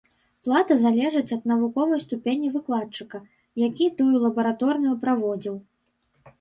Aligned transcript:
Плата 0.47 0.77
залежыць 0.83 1.35
ад 1.37 1.43
навуковай 1.51 2.01
ступені 2.07 2.47
выкладчыка, 2.55 3.23
які 3.67 3.93
тую 4.03 4.15
лабараторную 4.27 4.99
праводзіў. 5.07 5.55